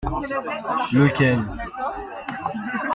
[0.95, 1.39] Lequel?